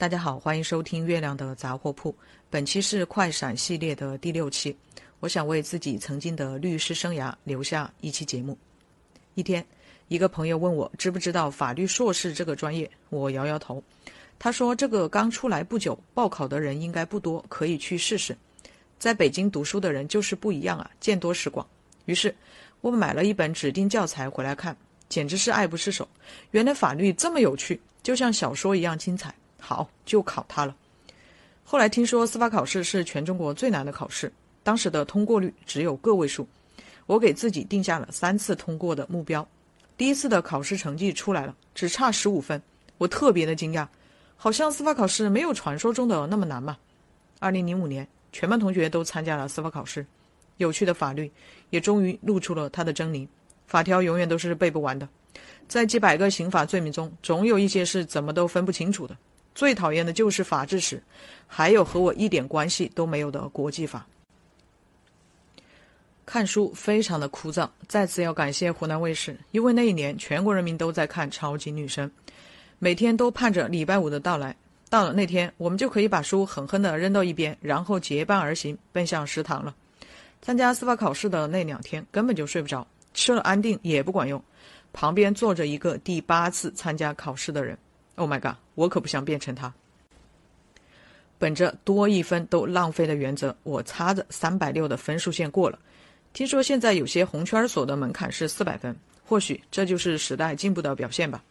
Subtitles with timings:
[0.00, 2.16] 大家好，欢迎收听月亮的杂货铺。
[2.48, 4.74] 本期是快闪系列的第六期。
[5.18, 8.56] 我想为自己曾经的律师生涯留下一期节目。
[9.34, 9.62] 一天，
[10.08, 13.84] 一个朋友问我知不知道法律硕士这个专业，我摇摇头。
[14.38, 18.34] 他说这个刚出来不久，报考的人应该不多，可以去试试。
[18.98, 21.66] 在北京读书的人就是不一样啊，见多识广。
[22.06, 22.34] 于是，
[22.80, 24.74] 我买了一本指定教材回来看，
[25.10, 26.08] 简直是爱不释手。
[26.52, 29.34] 原来法律这么有趣，就像小说一样精彩。
[29.60, 30.74] 好，就考它了。
[31.62, 34.32] 后来听说司法考试是全中国最难的考试，
[34.62, 36.46] 当时的通过率只有个位数。
[37.06, 39.46] 我给自己定下了三次通过的目标。
[39.96, 42.60] 第一次的考试成绩出来了，只差十五分，
[42.98, 43.86] 我特别的惊讶，
[44.36, 46.76] 好像司法考试没有传说中的那么难嘛。
[47.38, 50.06] 二零零五年，全班同学都参加了司法考试，
[50.58, 51.30] 有趣的法律
[51.70, 53.26] 也终于露出了它的狰狞。
[53.66, 55.08] 法条永远都是背不完的，
[55.68, 59.16] 在几百个刑法罪名中，总有一些是怎么都分不清楚的。
[59.54, 61.02] 最讨厌的就是法制史，
[61.46, 64.06] 还有和我一点关系都没有的国际法。
[66.24, 72.08] 看书非常的枯燥，再次要感谢湖南卫视，因为那一年全国人民都在看《超级女声》，
[72.78, 74.54] 每天都盼着礼拜五的到来。
[74.88, 79.74] 到了那天，我们就可以把书狠狠地扔到一边，然后结伴而行，奔向食堂了。
[80.40, 84.42] 参加司法考试的那两天，根本就睡不着，吃了安定也不管用。
[84.92, 87.76] 旁边坐着一个第八次参加考试的人。
[88.20, 88.54] Oh my god！
[88.74, 89.72] 我可不想变成他。
[91.38, 95.78] 本着多一分都浪费的原则，我擦着三百六的分数线过了。
[96.34, 101.42] 听说现在有些红圈所的门槛是四百分，或许这就是时代进步的表现吧。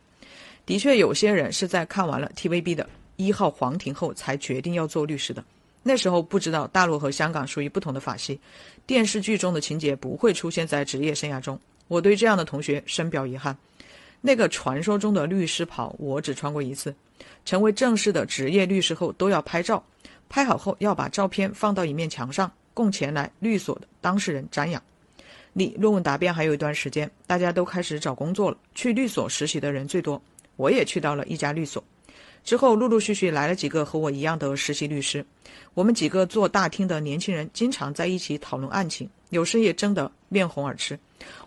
[0.68, 5.44] 的确，有些人是在看完了 TVB 的一号皇庭后才决定要做律师的。
[5.82, 8.40] 那时候不知道大陆和香港属于不同的法系，
[8.86, 11.60] 电视剧中的情节不会出现在职业生涯中。
[11.88, 13.58] 我对这样的同学深表遗憾。
[14.22, 16.94] 那个传说中的律师袍，我只穿过一次。
[17.46, 19.84] 成为正式的职业律师后，都要拍照，
[20.30, 24.82] 拍好后要把照片放到一面墙上，供前来律所的当事人瞻仰。
[25.54, 28.58] 离论文答辩还有一段时间，大家都开始找工作了。
[28.76, 30.22] 去律所实习的人最多，
[30.58, 31.84] 我也去到了一家律所。
[32.44, 35.26] 之后陆陆续续来了几个和我一样的实习律师，
[35.74, 41.00] 我们几个坐大厅的年轻人经常在一起讨论案情，有时也争得面红耳赤。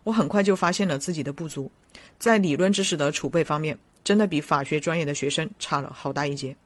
[0.04, 1.70] 我很快就发现了自己的不足。
[2.18, 6.56] 在理论知识的储备方面，真的比法学专业的学生差了好大一截。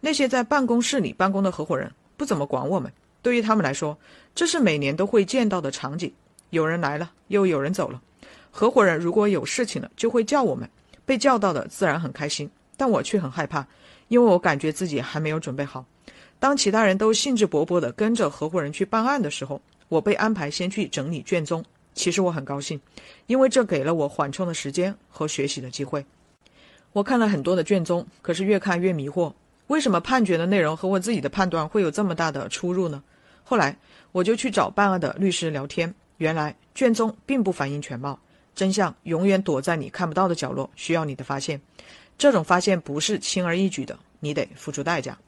[0.00, 3.98] 那些在办公室里办公的合伙人不怎么管我们，对于他们来说，
[4.34, 6.12] 这是每年都会见到的场景。
[6.50, 8.00] 有人来了，又有人走了。
[8.50, 10.68] 合伙人如果有事情了，就会叫我们，
[11.04, 13.66] 被叫到的自然很开心，但我却很害怕，
[14.08, 15.84] 因为我感觉自己还没有准备好。
[16.38, 21.64] 当其他人都兴致勃勃地跟着合伙人去办案的时候，我被安排先去整理卷宗。
[21.94, 22.80] 其实我很高兴，
[23.26, 26.04] 因为这给了我缓冲的时间和学习的机会。
[26.92, 29.32] 我看了很多的卷宗，可是越看越迷惑，
[29.68, 33.02] 为什么判决的内容和我自己的判断会有这么大的出入呢？
[33.44, 33.76] 后来
[34.12, 38.18] 我就去找办案的律师聊天，原来卷宗并不反映全貌，
[38.54, 41.60] 真相永远躲在你看不到的角落，需要你的发现。
[42.18, 45.18] 这种发现不是轻而易举的，你得付出代价。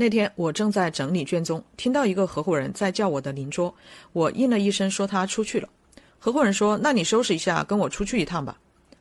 [0.00, 3.74] 那天我正在整理卷宗，听到一个合伙人在叫我的邻桌，
[4.12, 5.68] 我应了一声，说他出去了。
[6.20, 8.56] 合伙人说：“那你收拾一下，跟我出去一趟吧。”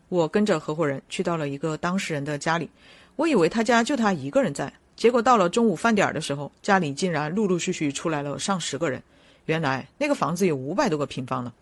[0.10, 2.68] 我跟着合伙人去到了一个当事人的家里，
[3.16, 9.00] 我以为他家就他一个人在，结果到了中午饭点的时候，家里竟然陆陆续续出来了上十个人。
[9.46, 11.54] 原来那个房子有五百多个平方呢。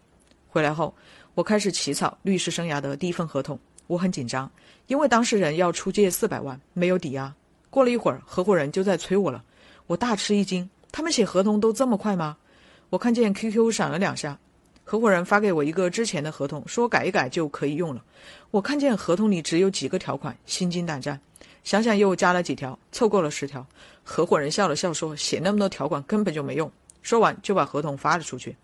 [0.48, 0.96] 回来后，
[1.34, 4.50] 我开始起草律师生涯的第一份合同，我很紧张，
[4.88, 7.34] 因为当事人要出借四百万，没有抵押。
[7.76, 9.44] 过了一会儿，合伙人就在催我了，
[9.86, 10.70] 我大吃一惊。
[10.94, 12.38] 他们写合同都这么快吗？
[12.90, 14.40] 我看见 QQ 闪了两下，
[14.86, 18.02] 合伙人发给我一个之前的合同，说改一改就可以用了。
[18.50, 21.20] 我看见合同里只有几个条款，心惊胆战。
[21.66, 23.68] 想想又加了几条，凑够了十条。
[24.06, 26.72] 合伙人笑了笑说：“写那么多条款根本就没用。”
[27.04, 28.56] 说完就把合同发了出去。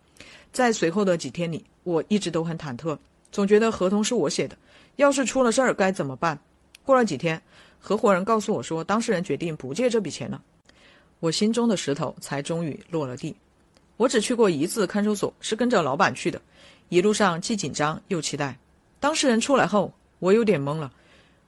[0.53, 2.97] 在随后的几天里，我一直都很忐忑，
[3.29, 4.55] 总觉得合同是我写的，
[4.95, 6.39] 要是出了事儿该怎么办？
[6.85, 7.41] 过了几天。
[7.81, 10.41] 合伙人告诉我说，当事人决定不借这笔钱了，
[11.19, 13.35] 我心中的石头才终于落了地。
[13.97, 16.39] 我只去过一次看守所，是跟着老板去的，
[16.89, 18.57] 一路上既紧张又期待。
[18.99, 20.91] 当事人出来后，我有点懵了，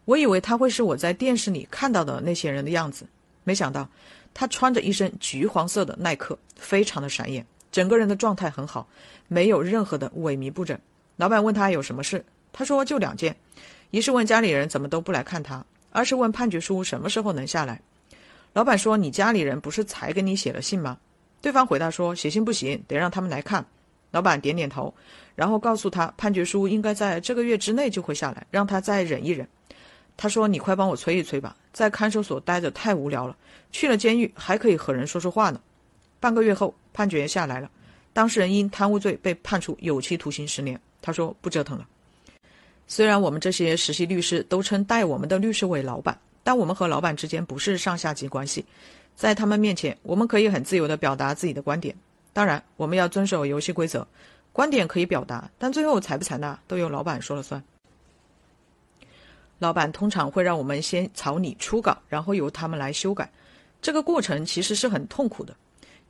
[0.06, 3.06] 我以为他会是我在电视里看到的那些人的样子，
[3.44, 3.88] 没想到
[4.34, 8.88] 他穿着一身橘黄色的耐克，非常的闪眼，整个人的状态很好，
[9.28, 10.80] 没有任何的萎靡不振。
[11.16, 13.36] 老板问他有什么事，他说就两件，
[13.92, 15.64] 一是问家里人怎么都不来看他。
[15.94, 17.80] 而是问判决书什么时候能下来？
[18.54, 20.98] 老板说：“你家里人不是才给你写了信吗？”
[21.40, 23.66] 对方回答说：“写信不行，得让他们来看。”
[24.12, 24.94] 老板点点头，
[25.36, 29.48] 然后告诉他判决书应该在这个月之内就会下来，让他再忍一忍。
[30.18, 33.36] 他说：“你快帮我催一催吧，在看守所待着太无聊了，
[33.72, 35.60] 去了监狱还可以和人说说话呢。”
[36.20, 37.70] 半个月后，判决下来了，
[38.14, 40.80] 当事人因贪污罪被判处有期徒刑十年。
[41.02, 41.88] 他说：“不折腾了。”
[42.88, 48.66] 虽然我们这些实习律师都称带我们的律师为老板，但我们和老板之间不是上下级关系，
[49.16, 51.96] 在他们面前，我们可以很自由地表达自己的观点。
[52.34, 54.08] 当然，我们要遵守游戏规则，
[54.52, 57.64] 观点可以表达，但最后采不采纳都由老板说了算。
[59.60, 63.32] 老板通常会让我们先草拟初稿，然后由他们来修改。
[63.82, 65.56] 这个过程其实是很痛苦的，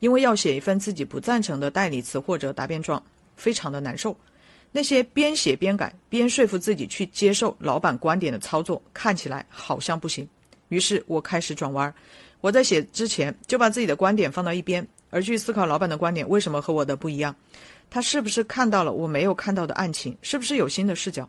[0.00, 3.02] 因为要写一份自己不赞成的代理词或者答辩状，
[3.36, 4.16] 非常的难受。
[4.76, 10.28] 那些边写边改、边说服自己去接受老板观点的操作，看起来好像不行。
[10.68, 11.94] 于是我开始转弯。
[12.40, 17.32] 我在写之前就把自己的观点放到一边，而去思考老板的观点为什么和我的不一样。
[17.88, 20.18] 他是不是看到了我没有看到的案情？
[20.22, 21.28] 是不是有新的视角？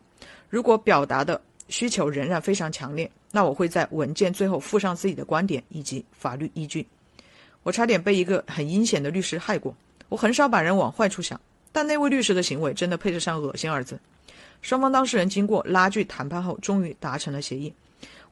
[0.50, 6.84] 如果表达的需求仍然非常强烈，那我会在文件最后附上自己的观点以及法律依据。
[7.62, 9.72] 我差点被一个很阴险的律师害过。
[10.08, 11.40] 我很少把人往坏处想。
[11.76, 14.00] 但那位律师的行为真的配得上“恶心”二字。
[14.62, 17.70] 双方当事人经过拉锯谈判后，终于达成了协议。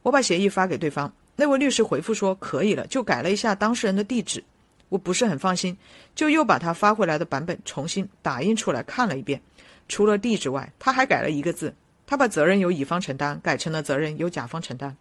[0.01, 4.43] 我把协议发给对方，那位律师回复说可以了，就改了一下当事人的地址。
[4.89, 5.77] 我不是很放心，
[6.15, 9.39] 就又把他发回来的版本重新打印出来看了一遍。
[9.87, 11.71] 除了地址外，他还改了一个字，
[12.07, 14.97] 他把责任由乙方承担改成了责任由甲方承担。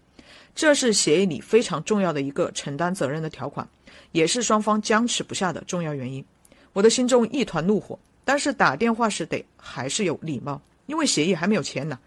[0.55, 3.67] 这是协议里非常重要的一个承担责任的条款，
[4.13, 6.23] 也是双方僵持不下的重要原因。
[6.75, 7.99] 我的心中一团怒火。
[8.25, 11.99] 但是打电话时得还是有礼貌，因为协议还没有签呢。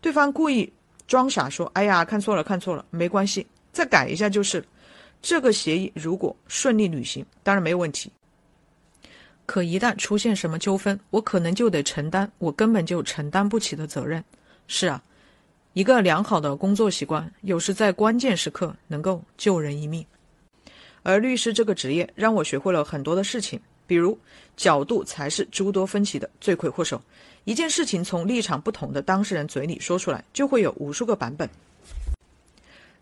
[0.00, 0.70] 对方故意
[1.06, 4.64] 装傻说：“哎呀，看错了，看错了，没关系，再改一下就是。”
[5.22, 8.10] 这个协议如果顺利履行，当然没有问题。
[9.46, 14.24] 可一旦出现什么纠纷，我可能就得承担我根本就承担不起的责任。
[14.66, 15.00] 是啊，
[15.74, 20.04] 一个良好的工作习惯，有时在关键时刻能够救人一命。
[21.04, 23.60] 而律师这个职业让我学会了很多的事情。
[23.92, 24.18] 比如，
[24.56, 26.98] 角度才是诸多分歧的罪魁祸首。
[27.44, 31.46] 一件事情从立场不同的当事人嘴里说出来，就会有无数个版本。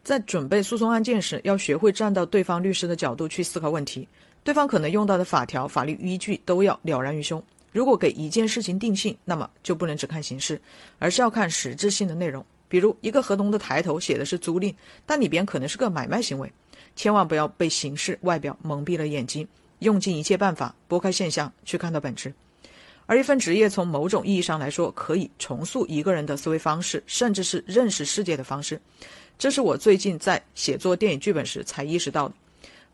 [0.02, 4.08] 在准备诉讼案件时，要学会站到对方律师的角度去思考问题。
[4.42, 7.40] 对方可能用到的法条、法律依据都要了然于胸。
[7.70, 10.60] 如果给一件事情定性，那么就不能只看形式，
[10.98, 12.44] 而是要看实质性的内容。
[12.68, 14.74] 比如，一个合同的抬头写的是租赁，
[15.06, 16.52] 但里边可能是个买卖行为。
[16.96, 19.46] 千万不要被形式外表蒙蔽了眼睛。
[19.80, 22.32] 用尽一切办法拨开现象去看到本质，
[23.06, 28.80] 而一份职业从某种意义上来说，可以重塑一个人的思维方式，甚至是认识世界的方式。
[29.38, 32.34] 这是我最近在写作电影剧本时才意识到的。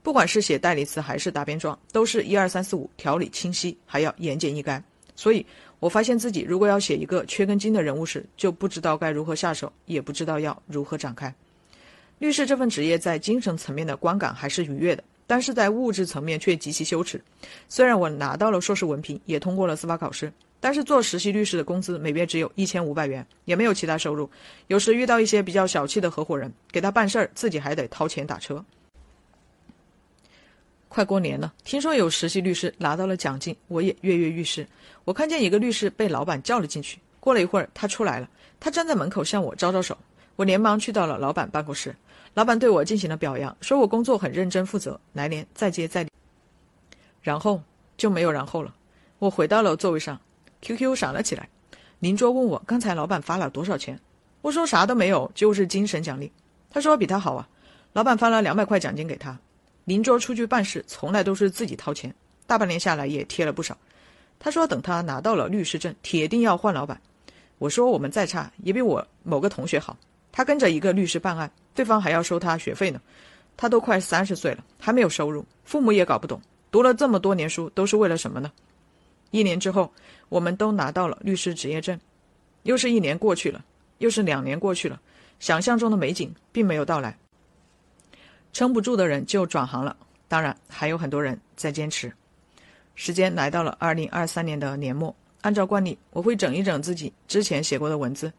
[0.03, 4.81] 不管是写代理词还是答辩状，都是一二三四五，条理清晰，还要言简意赅。
[5.17, 5.45] 所以
[5.81, 11.35] 我发现自己如果要写一个缺根筋的人物时，就不知道该如何下手，也不知道要如何展开。
[12.21, 15.03] 律师这份职业在精神层面的观感还是愉悦的。
[15.27, 17.21] 但是在物质层面却极其羞耻。
[17.69, 24.31] 虽然我拿到了硕士文凭，也通过了司法考试，但是做实习律师的工资每月只有一千五百元，也没有其他收入。
[24.69, 28.65] 有时遇到一些比较小气的合伙人，给他办事儿，自己还得掏钱打车。
[30.89, 34.67] 快过年了，听说有实习律师拿到了奖金，我也跃跃欲试。
[35.05, 39.99] 我看见一个律师被老板叫了进去，过了一会儿他出来了，他站在门口向我招招手，
[40.37, 41.95] 我连忙去到了老板办公室。
[42.37, 46.11] 老板对我进行了表扬，说我工作很认真负责，来年再接再厉。
[47.23, 47.63] 然后
[47.97, 48.75] 就没有然后了。
[49.19, 50.21] 我回到了座位上
[50.61, 51.49] ，QQ 闪了起来。
[52.01, 53.99] 邻桌问我刚才老板发了多少钱，
[54.43, 56.31] 我说啥都没有，就是精神奖励。
[56.69, 57.49] 他说比他好啊，
[57.95, 59.39] 老板发了两百块奖金给他。
[59.87, 62.15] 邻桌出去办事从来都是自己掏钱，
[62.47, 63.79] 大半年下来也贴了不少。
[64.39, 67.01] 他说等他拿到了律师证，铁定要换老板。
[67.57, 69.97] 我说我们再差也比我某个同学好。
[70.37, 73.01] 他跟着一个律师办案，对方还要收他学费呢。
[73.57, 76.39] 他都快三十岁了，还没有收入，父母也搞不懂，
[76.71, 78.53] 读了这么多年书都是为了什么呢？
[79.31, 79.91] 一年之后，
[80.29, 81.99] 我们都拿到了律师执业证，
[82.65, 83.65] 又是一年过去了，
[83.97, 85.01] 又是两年过去了，
[85.41, 87.17] 想象中的美景并没有到来。
[88.53, 89.97] 撑不住的人就转行了，
[90.29, 92.13] 当然还有很多人在坚持。
[92.95, 98.31] 时间来到了二零二三年的年末，按照惯例，我会整一整自己之前写过的文字。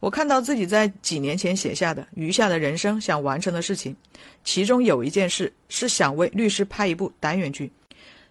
[0.00, 3.94] 我看到自己在几年前写下的余下的人生想完成的事情，
[4.42, 7.70] 其中有一件事是想为律师拍一部单元剧。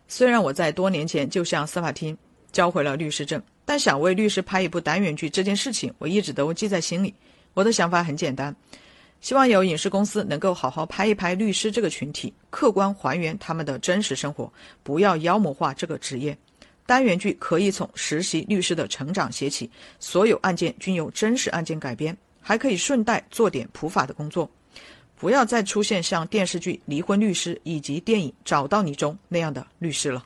[0.08, 2.18] 虽然我在多年前就向司法厅
[2.52, 7.14] 交回了律师证，但想为律师拍一部单元剧这件事情，我一直都记在心里。
[7.54, 8.56] 我的想法很简单，
[9.22, 16.36] 希望有影视公司能够好好拍一拍律师这个群体，客观还原他们的真实生活，不要妖魔化这个职业。
[16.90, 19.70] 单元剧可以从实习律师的成长写起，
[20.00, 24.50] 所有案件均由真实案件改编，还可以顺带做点普法的工作。
[25.16, 30.26] 不要再出现像电视剧《离婚律师》以及电影《找到你》中那样的律师了。